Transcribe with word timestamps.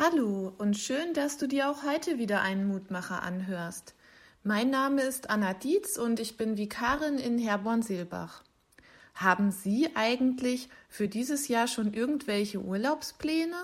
Hallo 0.00 0.52
und 0.58 0.78
schön, 0.78 1.12
dass 1.12 1.38
du 1.38 1.48
dir 1.48 1.68
auch 1.68 1.82
heute 1.82 2.18
wieder 2.18 2.40
einen 2.40 2.68
Mutmacher 2.68 3.24
anhörst. 3.24 3.96
Mein 4.44 4.70
Name 4.70 5.02
ist 5.02 5.28
Anna 5.28 5.54
Dietz 5.54 5.96
und 5.96 6.20
ich 6.20 6.36
bin 6.36 6.56
Vikarin 6.56 7.18
in 7.18 7.36
Herborn-Seelbach. 7.36 8.44
Haben 9.16 9.50
Sie 9.50 9.88
eigentlich 9.96 10.68
für 10.88 11.08
dieses 11.08 11.48
Jahr 11.48 11.66
schon 11.66 11.94
irgendwelche 11.94 12.60
Urlaubspläne? 12.60 13.56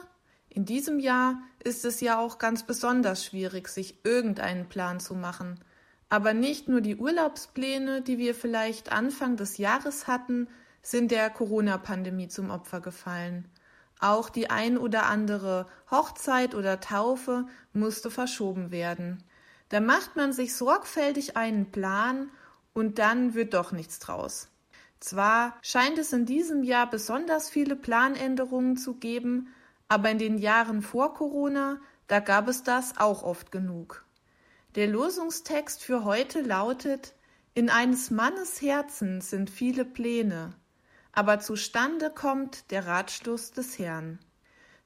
In 0.48 0.64
diesem 0.64 0.98
Jahr 0.98 1.40
ist 1.62 1.84
es 1.84 2.00
ja 2.00 2.18
auch 2.18 2.38
ganz 2.38 2.64
besonders 2.64 3.24
schwierig, 3.24 3.68
sich 3.68 4.04
irgendeinen 4.04 4.68
Plan 4.68 4.98
zu 4.98 5.14
machen. 5.14 5.60
Aber 6.08 6.34
nicht 6.34 6.66
nur 6.66 6.80
die 6.80 6.96
Urlaubspläne, 6.96 8.02
die 8.02 8.18
wir 8.18 8.34
vielleicht 8.34 8.90
Anfang 8.90 9.36
des 9.36 9.56
Jahres 9.56 10.08
hatten, 10.08 10.48
sind 10.82 11.12
der 11.12 11.30
Corona-Pandemie 11.30 12.26
zum 12.26 12.50
Opfer 12.50 12.80
gefallen. 12.80 13.46
Auch 14.04 14.28
die 14.28 14.50
ein 14.50 14.76
oder 14.76 15.06
andere 15.06 15.66
Hochzeit 15.90 16.54
oder 16.54 16.78
Taufe 16.78 17.46
musste 17.72 18.10
verschoben 18.10 18.70
werden. 18.70 19.24
Da 19.70 19.80
macht 19.80 20.14
man 20.14 20.34
sich 20.34 20.54
sorgfältig 20.54 21.38
einen 21.38 21.70
Plan 21.70 22.28
und 22.74 22.98
dann 22.98 23.32
wird 23.32 23.54
doch 23.54 23.72
nichts 23.72 24.00
draus. 24.00 24.48
Zwar 25.00 25.56
scheint 25.62 25.96
es 25.96 26.12
in 26.12 26.26
diesem 26.26 26.64
Jahr 26.64 26.90
besonders 26.90 27.48
viele 27.48 27.76
Planänderungen 27.76 28.76
zu 28.76 28.96
geben, 28.96 29.48
aber 29.88 30.10
in 30.10 30.18
den 30.18 30.36
Jahren 30.36 30.82
vor 30.82 31.14
Corona, 31.14 31.80
da 32.06 32.20
gab 32.20 32.46
es 32.48 32.62
das 32.62 32.98
auch 32.98 33.22
oft 33.22 33.52
genug. 33.52 34.04
Der 34.74 34.86
Losungstext 34.86 35.82
für 35.82 36.04
heute 36.04 36.42
lautet 36.42 37.14
In 37.54 37.70
eines 37.70 38.10
Mannes 38.10 38.60
Herzen 38.60 39.22
sind 39.22 39.48
viele 39.48 39.86
Pläne, 39.86 40.52
aber 41.14 41.40
zustande 41.40 42.10
kommt 42.10 42.70
der 42.70 42.86
Ratschluss 42.86 43.52
des 43.52 43.78
Herrn. 43.78 44.18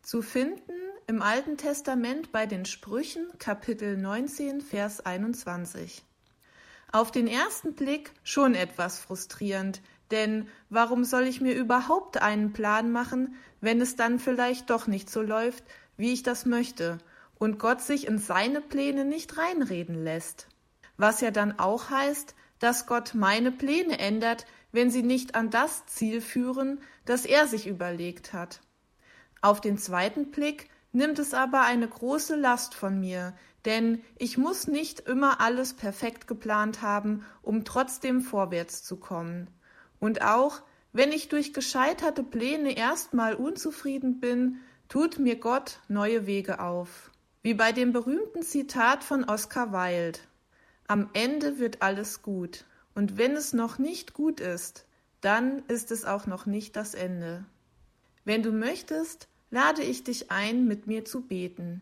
Zu 0.03 0.23
finden 0.23 0.73
im 1.07 1.23
Alten 1.23 1.57
Testament 1.57 2.33
bei 2.33 2.47
den 2.47 2.67
Sprüchen 2.67 3.27
Kapitel 3.39 3.97
19 3.97 4.61
Vers 4.61 5.05
21. 5.05 6.05
Auf 6.93 7.11
den 7.11 7.27
ersten 7.27 7.75
Blick 7.75 8.13
schon 8.23 8.55
etwas 8.55 8.99
frustrierend, 8.99 9.81
denn 10.11 10.49
warum 10.71 11.05
soll 11.05 11.25
ich 11.25 11.41
mir 11.41 11.55
überhaupt 11.55 12.21
einen 12.21 12.53
Plan 12.53 12.91
machen, 12.91 13.37
wenn 13.61 13.81
es 13.81 13.97
dann 13.97 14.19
vielleicht 14.19 14.71
doch 14.71 14.87
nicht 14.87 15.11
so 15.11 15.23
läuft, 15.23 15.65
wie 15.97 16.13
ich 16.13 16.23
das 16.23 16.47
möchte, 16.47 16.99
und 17.39 17.59
Gott 17.59 17.83
sich 17.83 18.07
in 18.07 18.19
seine 18.19 18.61
Pläne 18.61 19.05
nicht 19.05 19.37
reinreden 19.37 20.03
lässt? 20.03 20.47
Was 20.97 21.21
ja 21.21 21.31
dann 21.31 21.59
auch 21.59 21.91
heißt, 21.91 22.35
dass 22.59 22.87
Gott 22.87 23.15
meine 23.15 23.53
Pläne 23.53 23.99
ändert, 23.99 24.47
wenn 24.73 24.91
sie 24.91 25.03
nicht 25.03 25.35
an 25.35 25.51
das 25.51 25.87
Ziel 25.87 26.21
führen, 26.21 26.81
das 27.05 27.25
er 27.25 27.47
sich 27.47 27.67
überlegt 27.67 28.33
hat. 28.33 28.61
Auf 29.41 29.61
den 29.61 29.79
zweiten 29.79 30.31
Blick 30.31 30.69
nimmt 30.93 31.19
es 31.19 31.35
aber 31.35 31.63
eine 31.63 31.89
große 31.89 32.37
Last 32.37 32.75
von 32.75 32.99
mir, 33.01 33.35
denn 33.65 34.03
ich 34.19 34.39
muss 34.39 34.67
nicht 34.67 35.01
immer 35.01 35.41
alles 35.41 35.75
perfekt 35.75 36.27
geplant 36.27 36.83
haben, 36.83 37.25
um 37.43 37.65
trotzdem 37.65 38.21
vorwärts 38.21 38.83
zu 38.83 38.97
kommen. 38.97 39.49
Und 40.01 40.23
auch 40.23 40.63
wenn 40.93 41.13
ich 41.13 41.29
durch 41.29 41.53
gescheiterte 41.53 42.23
Pläne 42.23 42.77
erstmal 42.77 43.35
unzufrieden 43.35 44.21
bin, 44.21 44.61
tut 44.89 45.19
mir 45.19 45.37
Gott 45.37 45.81
neue 45.89 46.27
Wege 46.27 46.61
auf. 46.61 47.11
Wie 47.43 47.55
bei 47.55 47.73
dem 47.73 47.93
berühmten 47.93 48.43
Zitat 48.43 49.05
von 49.05 49.25
Oscar 49.25 49.73
Wilde. 49.73 50.19
Am 50.87 51.11
Ende 51.13 51.59
wird 51.59 51.83
alles 51.83 52.23
gut. 52.23 52.65
Und 52.99 53.17
wenn 53.17 53.37
es 53.37 53.53
noch 53.53 53.79
nicht 53.79 54.13
gut 54.13 54.41
ist, 54.41 54.85
dann 55.21 55.63
ist 55.69 55.93
es 55.93 56.05
auch 56.05 56.27
noch 56.27 56.47
nicht 56.47 56.75
das 56.75 56.95
Ende. 56.95 57.45
Wenn 58.25 58.43
du 58.43 58.51
möchtest, 58.51 59.29
lade 59.53 59.85
ich 59.85 60.03
dich 60.03 60.33
ein, 60.33 60.67
mit 60.67 60.89
mir 60.89 61.05
zu 61.05 61.21
beten. 61.21 61.81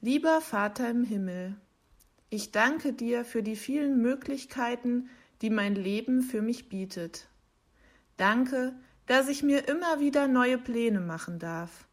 Lieber 0.00 0.40
Vater 0.42 0.88
im 0.88 1.02
Himmel, 1.02 1.56
ich 2.28 2.52
danke 2.52 2.92
dir 2.92 3.24
für 3.24 3.42
die 3.42 3.56
vielen 3.56 4.00
Möglichkeiten, 4.00 5.10
die 5.42 5.50
mein 5.50 5.74
Leben 5.74 6.22
für 6.22 6.40
mich 6.40 6.68
bietet. 6.68 7.26
Danke, 8.16 8.76
dass 9.06 9.26
ich 9.26 9.42
mir 9.42 9.66
immer 9.66 9.98
wieder 9.98 10.28
neue 10.28 10.58
Pläne 10.58 11.00
machen 11.00 11.40
darf. 11.40 11.88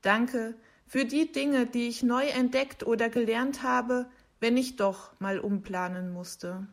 Danke 0.00 0.54
für 0.86 1.04
die 1.04 1.30
Dinge, 1.30 1.66
die 1.66 1.88
ich 1.88 2.02
neu 2.02 2.24
entdeckt 2.28 2.82
oder 2.86 3.10
gelernt 3.10 3.62
habe, 3.62 4.08
wenn 4.40 4.56
ich 4.56 4.76
doch 4.76 5.12
mal 5.20 5.38
umplanen 5.38 6.14
musste. 6.14 6.66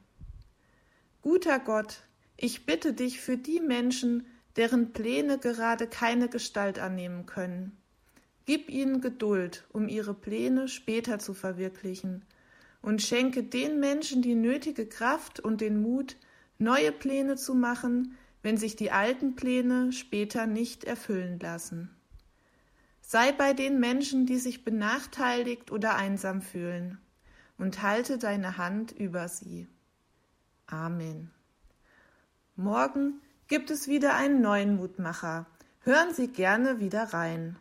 Guter 1.21 1.59
Gott, 1.59 2.03
ich 2.37 2.65
bitte 2.65 2.93
dich 2.93 3.19
für 3.19 3.35
die 3.35 3.59
Menschen, 3.59 4.25
deren 4.55 4.93
Pläne 4.93 5.37
gerade 5.37 5.85
keine 5.85 6.29
Gestalt 6.29 6.79
annehmen 6.79 7.25
können. 7.25 7.77
Gib 8.45 8.69
ihnen 8.69 9.01
Geduld, 9.01 9.67
um 9.73 9.89
ihre 9.89 10.13
Pläne 10.13 10.69
später 10.69 11.19
zu 11.19 11.33
verwirklichen, 11.33 12.23
und 12.81 13.01
schenke 13.01 13.43
den 13.43 13.81
Menschen 13.81 14.21
die 14.21 14.35
nötige 14.35 14.85
Kraft 14.87 15.41
und 15.41 15.59
den 15.59 15.81
Mut, 15.81 16.15
neue 16.57 16.93
Pläne 16.93 17.35
zu 17.35 17.53
machen, 17.53 18.15
wenn 18.41 18.55
sich 18.55 18.77
die 18.77 18.91
alten 18.91 19.35
Pläne 19.35 19.91
später 19.91 20.47
nicht 20.47 20.85
erfüllen 20.85 21.37
lassen. 21.39 21.89
Sei 23.01 23.33
bei 23.33 23.51
den 23.51 23.81
Menschen, 23.81 24.25
die 24.25 24.37
sich 24.37 24.63
benachteiligt 24.63 25.69
oder 25.69 25.95
einsam 25.95 26.41
fühlen, 26.41 26.97
und 27.57 27.81
halte 27.81 28.17
deine 28.17 28.57
Hand 28.57 28.93
über 28.93 29.27
sie. 29.27 29.67
Amen. 30.71 31.31
Morgen 32.55 33.21
gibt 33.47 33.71
es 33.71 33.87
wieder 33.87 34.15
einen 34.15 34.41
neuen 34.41 34.75
Mutmacher. 34.75 35.47
Hören 35.81 36.13
Sie 36.13 36.27
gerne 36.27 36.79
wieder 36.79 37.13
rein. 37.13 37.57